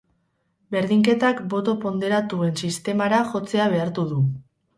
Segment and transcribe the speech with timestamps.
[0.75, 4.21] Berdinketak boto ponderatuen sistemara jotzea behartu du.